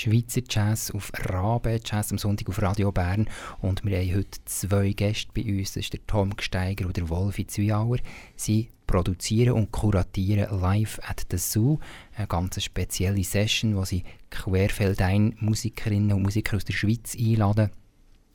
[0.04, 3.26] Schweizer Jazz auf Rabe, Jazz am Sonntag auf Radio Bern.
[3.62, 5.72] Und wir haben heute zwei Gäste bei uns.
[5.72, 7.96] Das ist der Tom Gsteiger und der Wolfi Zwiauer.
[8.36, 11.78] Sie produzieren und kuratieren live at the Zoo.
[12.16, 17.70] Eine ganz spezielle Session, wo sie querfeldein Musikerinnen und Musiker aus der Schweiz einladen,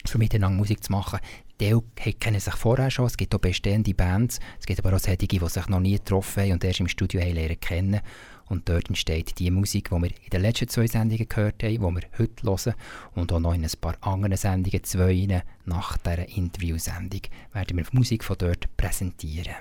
[0.07, 1.19] für miteinander Musik zu machen.
[1.61, 1.77] Die
[2.13, 5.39] kennen sich vorher schon, es gibt auch bestehende Bands, es gibt aber auch solche, die
[5.39, 8.01] sich noch nie getroffen haben und erst im Studio haben lernen kennen.
[8.49, 11.79] Und dort entsteht die Musik, die wir in den letzten zwei Sendungen gehört haben, die
[11.79, 12.73] wir heute hören.
[13.13, 17.21] Und auch noch in ein paar anderen Sendungen, zwei nach dieser Interviewsendung,
[17.53, 19.55] werden wir die Musik von dort präsentieren.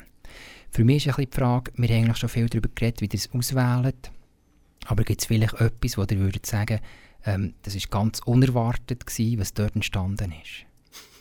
[0.70, 3.06] Für mich ist ein bisschen die Frage, wir haben eigentlich schon viel darüber geredet, wie
[3.06, 4.10] ihr es auswählt.
[4.86, 6.80] Aber gibt es vielleicht etwas, wo ihr würdet sagen,
[7.24, 10.64] ähm, das war ganz unerwartet, gewesen, was dort entstanden ist?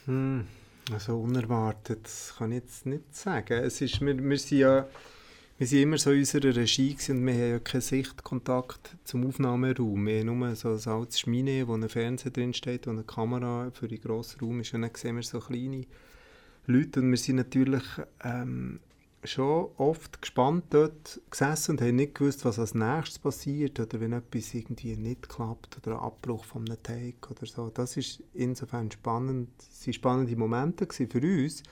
[0.05, 0.47] Hm,
[0.91, 3.63] also unerwartet, das kann ich jetzt nicht sagen.
[3.63, 4.87] Es ist, wir, wir sind ja
[5.59, 10.05] wir waren immer so in unserer Regie und wir haben ja keinen Sichtkontakt zum Aufnahmeraum.
[10.05, 13.71] Wir haben nur so ein altes Schmine, wo ein Fernseher drin steht und eine Kamera
[13.71, 14.75] für den grossen Raum ist.
[14.75, 15.87] Und dann sehen wir so kleine
[16.67, 17.81] Leute und wir sind natürlich
[18.23, 18.79] ähm,
[19.23, 24.13] schon oft gespannt dort gesessen und haben nicht gewusst, was als nächstes passiert oder wenn
[24.13, 27.71] etwas irgendwie nicht klappt oder ein Abbruch von einem Take oder so.
[27.71, 29.49] Das ist insofern spannend.
[29.57, 31.63] Es waren spannende Momente für uns,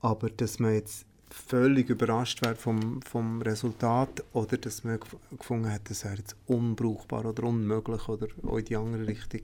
[0.00, 4.98] aber dass man jetzt völlig überrascht wäre vom, vom Resultat oder dass man
[5.36, 9.42] gefunden hat, das wäre jetzt unbrauchbar oder unmöglich oder auch in die andere Richtung.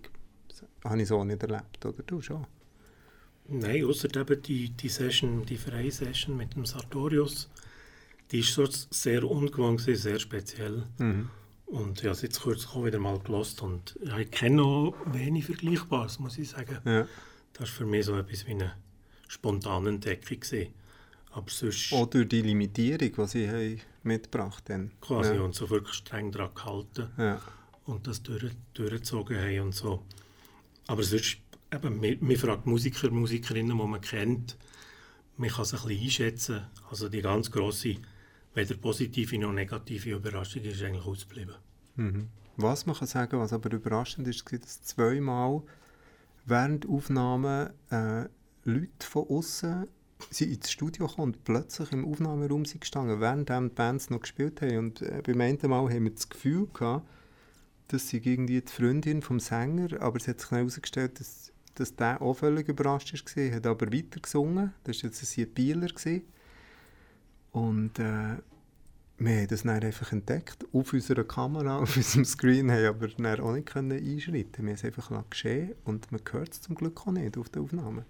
[0.49, 2.47] Das habe ich so nicht erlebt, oder du schon?
[3.49, 7.49] Nein, außer eben die, die Session, die freie Session mit dem Sartorius,
[8.33, 10.85] die ist so sehr ungewohnt, sehr speziell.
[10.99, 11.31] Mhm.
[11.67, 16.39] Und es jetzt kurz auch wieder mal gelost und ich kenne noch wenig Vergleichbares, muss
[16.39, 16.79] ich sagen.
[16.85, 17.09] Ja.
[17.53, 18.73] Das war für mich so etwas wie eine
[19.29, 20.41] spontane Entdeckung.
[20.41, 20.73] Gewesen.
[21.37, 21.93] Aber sonst...
[21.93, 24.91] Auch durch die Limitierung, die sie haben mitgebracht haben.
[25.03, 25.43] Quasi, ja.
[25.43, 27.11] und so wirklich streng daran gehalten.
[27.19, 27.43] Ja.
[27.85, 30.03] Und das durch, durchgezogen haben und so.
[30.87, 31.37] Aber sonst,
[31.71, 34.57] eben, man, man fragt Musiker, Musikerinnen, die man kennt,
[35.37, 36.67] man kann sich ein bisschen einschätzen.
[36.89, 37.97] Also die ganz grosse,
[38.55, 41.57] weder positive noch negative Überraschung ist eigentlich ausgeblieben.
[41.97, 42.29] Mhm.
[42.57, 45.63] Was man kann sagen, was aber überraschend ist, dass zweimal
[46.47, 48.25] während Aufnahmen äh,
[48.65, 49.87] Leute von außen
[50.31, 54.61] sind ins Studio gekommen und plötzlich im Aufnahmeraum sind gestanden, während die Bands noch gespielt
[54.63, 54.79] haben.
[54.79, 57.07] Und äh, beim einen Mal haben wir das Gefühl gehabt,
[57.89, 62.21] dass sie irgendwie die Freundin vom Sänger, aber es hat sich herausgestellt, dass, dass der
[62.21, 65.89] auch völlig überrascht war, er hat aber weiter gesungen, das war jetzt ein Bieler.
[67.53, 68.37] Und äh,
[69.19, 73.41] wir haben das dann einfach entdeckt, auf unserer Kamera, auf unserem Screen, haben aber dann
[73.41, 77.07] auch nicht können einschreiten Wir haben es einfach geschehen und man hört es zum Glück
[77.07, 78.05] auch nicht auf der Aufnahme.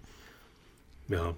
[1.07, 1.35] Ja,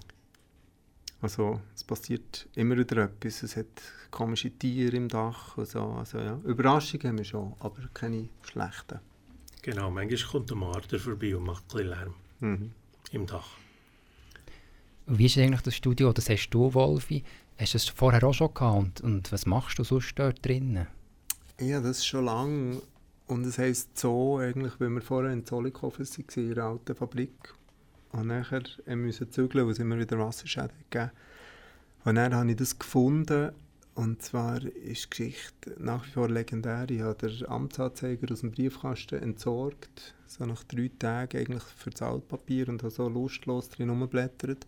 [1.22, 3.44] also es passiert immer wieder etwas.
[3.44, 3.68] Es hat
[4.12, 5.58] komische Tiere im Dach.
[5.58, 5.84] Und so.
[5.84, 6.40] also, ja.
[6.46, 9.00] Überraschungen haben wir schon, aber keine schlechten.
[9.62, 12.72] Genau, manchmal kommt der Marder vorbei und macht ein bisschen Lärm mhm.
[13.12, 13.50] im Dach.
[15.08, 16.14] Wie ist eigentlich das Studio?
[16.14, 17.24] Das hast du, Wolfi.
[17.58, 19.02] Hast du es vorher auch schon gehabt?
[19.02, 20.88] Und, und was machst du sonst dort drinnen?
[21.60, 22.82] Ja, das ist schon lange.
[23.28, 27.54] Und es heisst so, eigentlich, wenn wir vorher in Zollikofen waren, in der alten Fabrik,
[28.12, 28.64] und nachher
[28.96, 31.12] musste zügeln, weil es immer wieder Wasserschäden gegeben
[32.06, 33.52] Und dann habe ich das gefunden.
[33.96, 36.90] Und zwar ist die Geschichte nach wie vor legendär.
[36.90, 42.02] Ich habe den Amtsanzeiger aus dem Briefkasten entsorgt, so nach drei Tagen eigentlich für das
[42.02, 44.66] Altpapier und habe so lustlos drin rumblättert.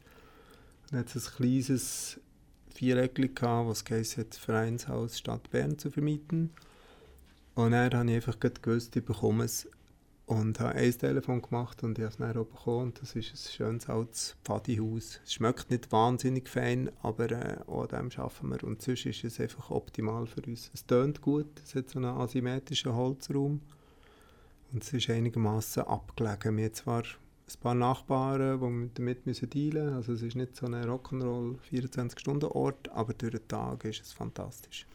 [0.89, 2.20] Dann hat es ein kleines
[2.74, 6.52] Viereckchen das geheißen hat, Vereinshaus Stadt Bern zu vermieten.
[7.56, 9.68] Und dann habe ich einfach gewusst, ich bekomme es
[10.26, 12.84] und habe ein Telefon gemacht und ich habe es dann bekommen.
[12.84, 15.20] Und das ist ein schönes altes Pfadihaus.
[15.26, 18.64] Es schmeckt nicht wahnsinnig fein, aber äh, auch an dem arbeiten wir.
[18.64, 20.72] Und sonst ist es einfach optimal für uns.
[20.74, 23.62] Es tönt gut, es hat so einen asymmetrischen Holzraum.
[24.72, 26.56] Und es ist einigermaßen abgelegen.
[26.56, 29.96] Wir haben zwar ein paar Nachbarn, die damit müssen dealen müssen.
[29.96, 34.86] Also es ist nicht so ein Rock'n'Roll 24-Stunden-Ort, aber durch den Tag ist es fantastisch.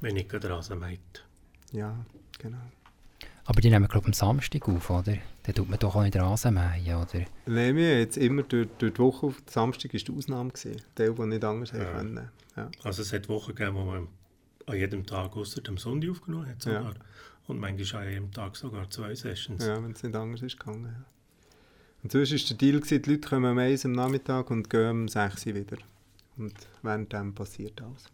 [0.00, 1.26] Wenn ich gerade Rasen meint.
[1.72, 2.04] Ja,
[2.38, 2.58] genau.
[3.46, 5.16] Aber die nehmen, glaube ich, am Samstag auf, oder?
[5.44, 7.24] Dann tut man doch auch nicht Rasen mähen, oder?
[7.46, 10.50] Nein, wir jetzt immer durch, durch die Woche auf Samstag war die Ausnahme.
[10.50, 10.82] Gewesen.
[10.96, 11.84] Der, der nicht anders ja.
[11.84, 12.28] können.
[12.56, 12.70] Ja.
[12.82, 14.08] Also es hat Wochen gegeben, wo man
[14.66, 16.94] an jedem Tag außer dem Sonntag aufgenommen hat sogar.
[16.94, 17.00] Ja.
[17.46, 19.64] Und manchmal an jedem Tag sogar zwei Sessions.
[19.64, 20.86] Ja, wenn es nicht anders ist gegangen.
[20.86, 21.04] Ja.
[22.02, 24.90] Und sonst war der Deal, gewesen, die Leute kommen am 1 am Nachmittag und gehen
[24.90, 25.76] um 6 Uhr wieder.
[26.36, 28.10] Und währenddem passiert alles.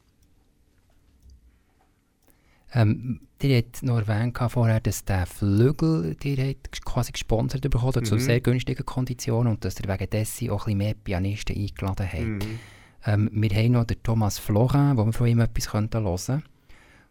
[2.74, 6.54] Ähm, ihr habt noch erwähnt vorher, dass der Flügel ihr
[6.84, 8.04] quasi gesponsert bekommen mhm.
[8.04, 12.08] zu sehr günstigen Konditionen und dass ihr wegen dessen auch ein bisschen mehr Pianisten eingeladen
[12.10, 12.24] habt.
[12.24, 12.58] Mhm.
[13.04, 16.42] Ähm, wir haben noch den Thomas Florent, wo wir von ihm etwas hören könnten.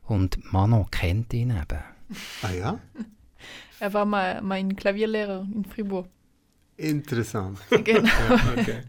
[0.03, 1.79] Und Mano kennt ihn eben.
[2.41, 2.79] Ah ja?
[3.79, 6.07] er war mal mein Klavierlehrer in Fribourg.
[6.77, 7.59] Interessant.
[7.83, 8.07] genau.
[8.07, 8.81] ja, okay.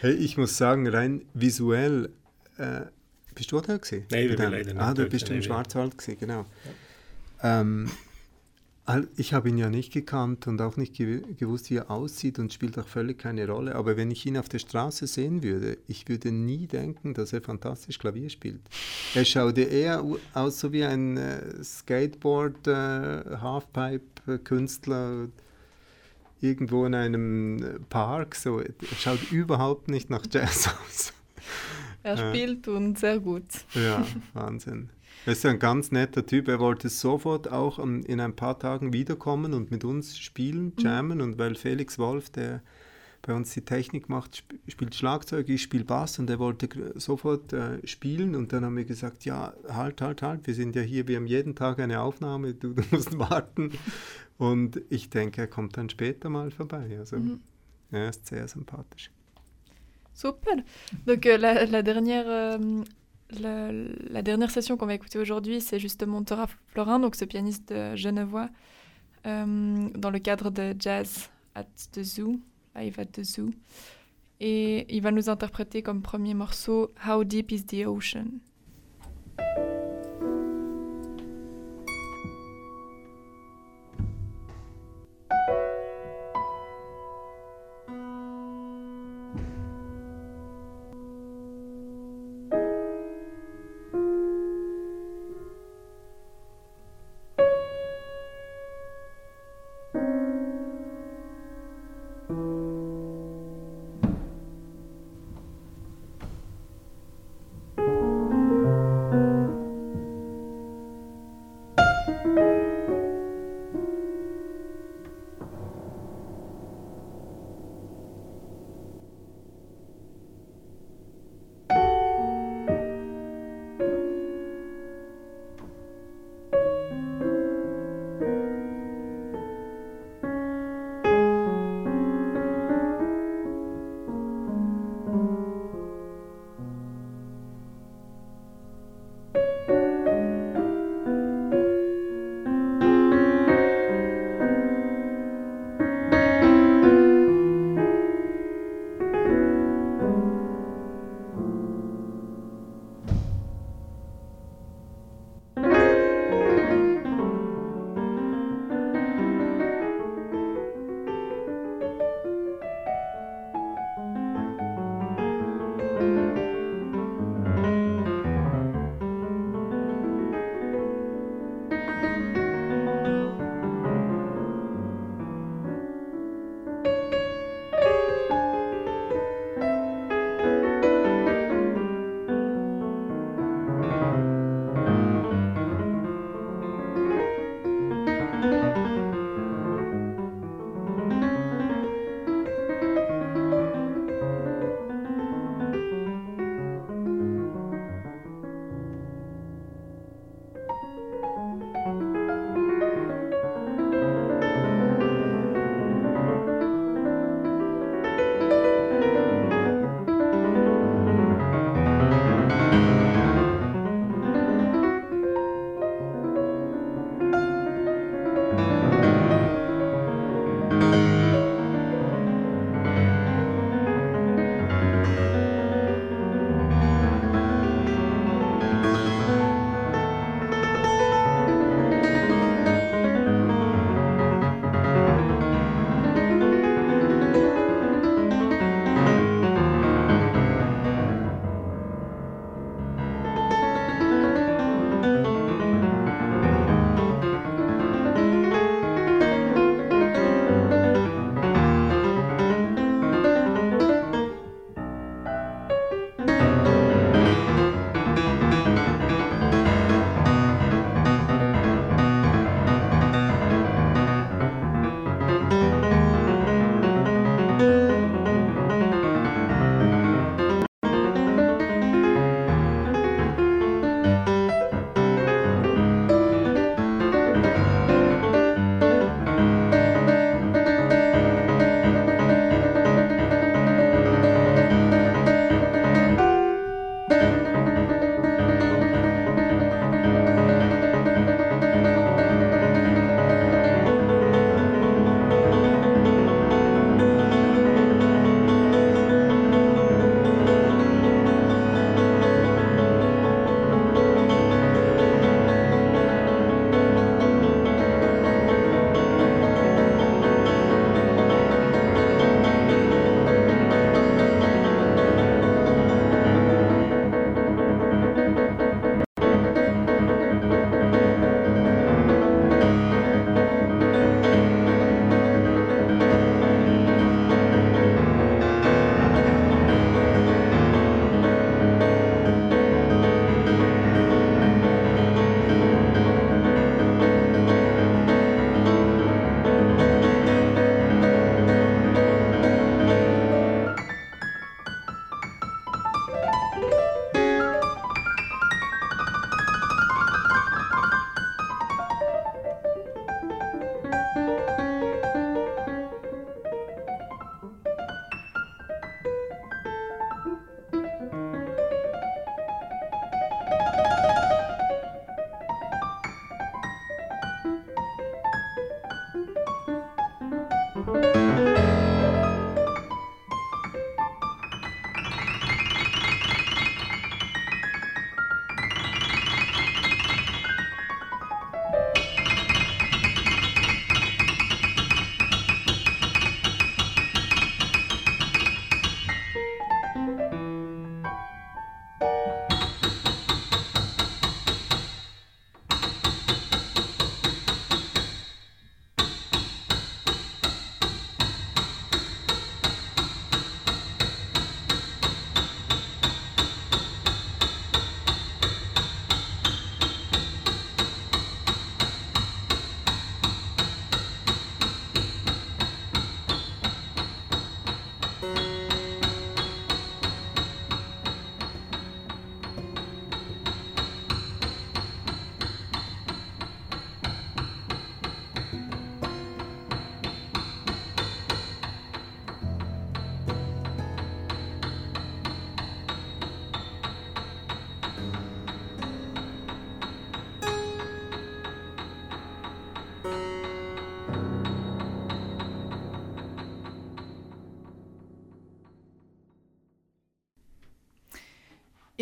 [0.00, 2.10] Hey, ich muss sagen, rein visuell
[2.58, 2.82] äh,
[3.36, 4.04] bist du da gewesen?
[4.10, 4.76] Nein, wir leider nicht.
[4.78, 6.46] Ah, da bist du im Schwarzwald gewesen, genau.
[7.42, 7.60] Ja.
[7.60, 7.88] Ähm,
[9.16, 12.78] ich habe ihn ja nicht gekannt und auch nicht gewusst, wie er aussieht und spielt
[12.78, 13.74] auch völlig keine Rolle.
[13.74, 17.40] Aber wenn ich ihn auf der Straße sehen würde, ich würde nie denken, dass er
[17.40, 18.60] fantastisch Klavier spielt.
[19.14, 25.28] Er schaute eher aus so wie ein äh, Skateboard, äh, Halfpipe-Künstler
[26.40, 28.36] irgendwo in einem Park.
[28.36, 31.12] So, er schaut überhaupt nicht nach Jazz aus.
[32.06, 33.42] Er spielt und sehr gut.
[33.74, 34.90] Ja, Wahnsinn.
[35.24, 36.46] Er ist ein ganz netter Typ.
[36.46, 40.84] Er wollte sofort auch in ein paar Tagen wiederkommen und mit uns spielen, mhm.
[40.84, 41.18] jammen.
[41.18, 41.24] Mhm.
[41.24, 42.62] Und weil Felix Wolf, der
[43.22, 47.84] bei uns die Technik macht, spielt Schlagzeug, ich spiele Bass und er wollte sofort äh,
[47.84, 48.36] spielen.
[48.36, 51.26] Und dann haben wir gesagt, ja, halt, halt, halt, wir sind ja hier, wir haben
[51.26, 53.72] jeden Tag eine Aufnahme, du, du musst warten.
[54.38, 56.98] Und ich denke, er kommt dann später mal vorbei.
[57.00, 57.40] Also mhm.
[57.90, 59.10] er ist sehr sympathisch.
[60.16, 60.56] Super.
[61.06, 62.84] Donc euh, la, dernière, euh,
[63.38, 68.48] la, dernière session qu'on va écouter aujourd'hui, c'est justement Thora Florin, donc ce pianiste genevois,
[69.26, 72.40] euh, dans le cadre de Jazz at the Zoo,
[72.74, 73.50] Live at the Zoo.
[74.40, 78.40] Et il va nous interpréter comme premier morceau How Deep is the Ocean?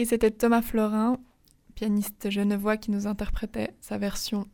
[0.04, 1.18] Et c'était Thomas Florin,
[1.74, 4.46] pianiste genevois, qui nous interprétait sa version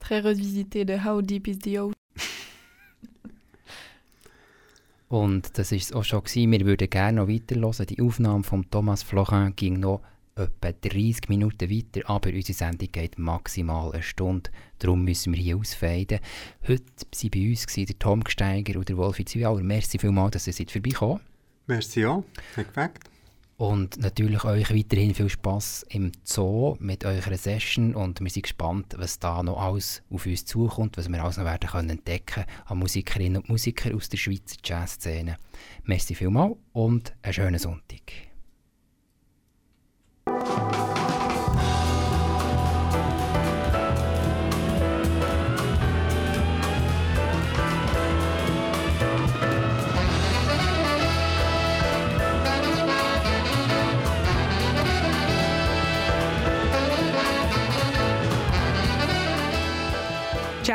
[0.00, 1.94] très revisitée de How Deep is the Ocean.
[5.08, 6.22] Und das war es auch schon.
[6.22, 6.52] Gewesen.
[6.52, 7.86] Wir würden gerne noch weiterhören.
[7.86, 10.02] Die Aufnahme von Thomas Florin ging noch
[10.34, 14.50] etwa 30 Minuten weiter, aber unsere Sendung geht maximal eine Stunde.
[14.78, 16.20] Darum müssen wir hier ausfeiden.
[16.68, 19.62] Heute waren bei uns der Tom Gsteiger und der Wolfi Zwiauer.
[19.62, 21.20] Merci vielmals, dass ihr seid vorbeikommen
[21.66, 22.24] Merci hat
[22.56, 23.11] gefällt.
[23.62, 28.96] Und natürlich euch weiterhin viel Spass im Zoo mit eurer Session und wir sind gespannt,
[28.98, 32.78] was da noch alles auf uns zukommt, was wir alles noch werden können entdecken an
[32.80, 35.36] Musikerinnen und Musikern aus der Schweizer Jazzszene.
[35.84, 38.31] Merci vielmals und einen schönen Sonntag.